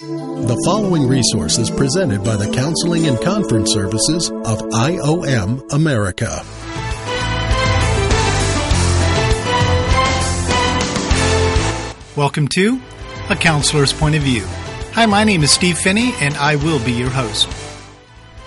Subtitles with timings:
[0.00, 6.44] The following resource is presented by the Counseling and Conference Services of IOM America.
[12.16, 12.80] Welcome to
[13.28, 14.44] A Counselor's Point of View.
[14.92, 17.48] Hi, my name is Steve Phinney, and I will be your host.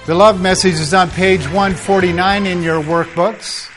[0.06, 3.71] The love message is on page 149 in your workbooks.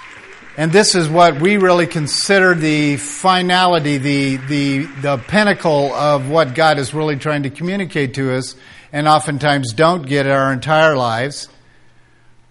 [0.56, 6.54] And this is what we really consider the finality, the, the, the pinnacle of what
[6.54, 8.54] God is really trying to communicate to us,
[8.92, 11.48] and oftentimes don't get our entire lives.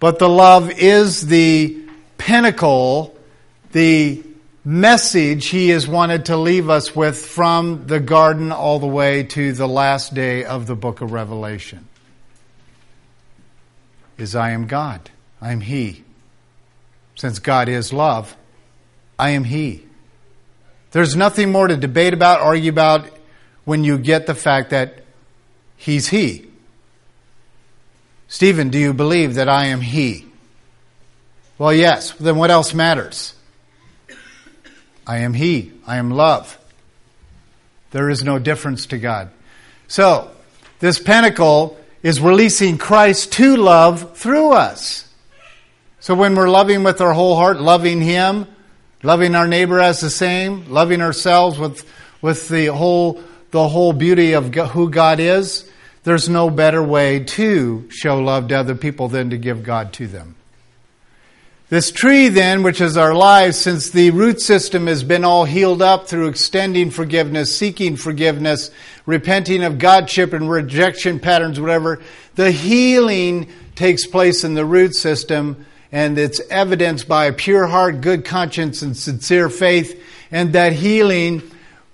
[0.00, 1.78] But the love is the
[2.18, 3.16] pinnacle,
[3.72, 4.22] the
[4.66, 9.54] message He has wanted to leave us with from the garden all the way to
[9.54, 11.88] the last day of the book of Revelation.
[14.18, 15.10] Is I am God.
[15.40, 16.04] I am He
[17.14, 18.36] since God is love,
[19.18, 19.84] I am He.
[20.90, 23.08] There's nothing more to debate about, argue about,
[23.64, 25.04] when you get the fact that
[25.76, 26.46] He's He.
[28.28, 30.26] Stephen, do you believe that I am He?
[31.58, 32.12] Well, yes.
[32.12, 33.34] Then what else matters?
[35.06, 35.72] I am He.
[35.86, 36.58] I am love.
[37.90, 39.30] There is no difference to God.
[39.86, 40.30] So,
[40.80, 45.08] this pinnacle is releasing Christ to love through us.
[46.04, 48.46] So when we're loving with our whole heart, loving Him,
[49.02, 54.34] loving our neighbor as the same, loving ourselves with, with the whole, the whole beauty
[54.34, 55.66] of who God is,
[56.02, 60.06] there's no better way to show love to other people than to give God to
[60.06, 60.36] them.
[61.70, 65.80] This tree, then, which is our lives, since the root system has been all healed
[65.80, 68.70] up through extending forgiveness, seeking forgiveness,
[69.06, 72.02] repenting of Godship and rejection patterns, whatever,
[72.34, 78.00] the healing takes place in the root system and it's evidenced by a pure heart,
[78.00, 81.40] good conscience, and sincere faith, and that healing,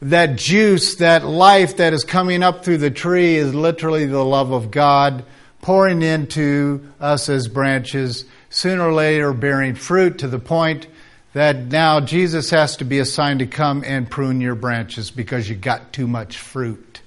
[0.01, 4.53] that juice, that life that is coming up through the tree is literally the love
[4.53, 5.23] of God
[5.61, 10.87] pouring into us as branches, sooner or later bearing fruit to the point
[11.35, 15.57] that now Jesus has to be assigned to come and prune your branches because you
[15.57, 17.03] got too much fruit.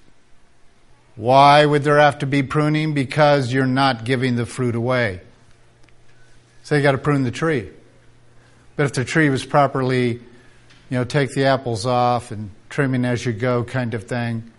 [1.15, 2.93] Why would there have to be pruning?
[2.93, 5.21] Because you're not giving the fruit away.
[6.63, 7.69] So you got to prune the tree.
[8.75, 10.21] But if the tree was properly, you
[10.89, 14.51] know, take the apples off and trimming as you go kind of thing,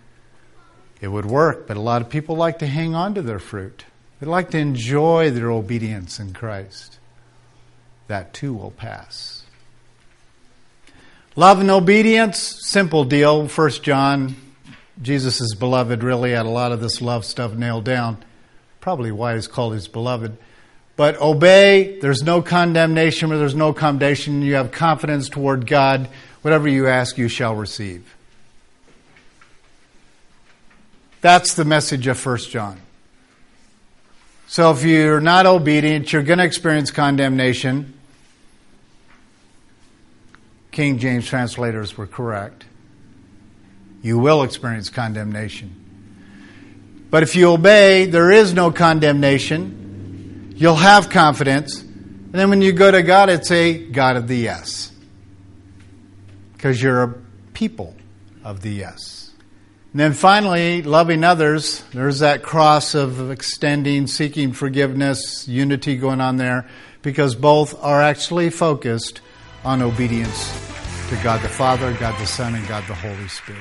[1.00, 1.66] it would work.
[1.66, 3.84] But a lot of people like to hang on to their fruit.
[4.20, 6.98] They like to enjoy their obedience in Christ.
[8.06, 9.44] That too will pass.
[11.36, 13.48] Love and obedience, simple deal.
[13.48, 14.36] First John,
[15.03, 18.22] Jesus' beloved, really had a lot of this love stuff nailed down.
[18.81, 20.36] Probably why he's called his beloved.
[20.97, 24.43] But obey, there's no condemnation where there's no commendation.
[24.43, 26.09] You have confidence toward God.
[26.43, 28.15] Whatever you ask, you shall receive.
[31.21, 32.81] That's the message of 1 John.
[34.47, 37.94] So if you're not obedient, you're going to experience condemnation.
[40.71, 42.66] King James translators were correct.
[44.03, 45.75] You will experience condemnation.
[47.10, 49.84] But if you obey, there is no condemnation.
[50.54, 51.82] You'll have confidence.
[51.82, 54.92] And then when you go to God, it's a God of the yes.
[56.53, 57.15] Because you're a
[57.53, 57.94] people
[58.44, 59.31] of the yes.
[59.92, 61.82] And then finally, loving others.
[61.92, 66.69] There's that cross of extending, seeking forgiveness, unity going on there,
[67.03, 69.21] because both are actually focused
[69.65, 70.53] on obedience
[71.10, 73.60] to God the Father, God the Son, and God the Holy Spirit.